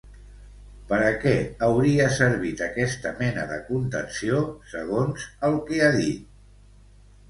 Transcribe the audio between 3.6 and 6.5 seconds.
contenció, segons el que ha dit?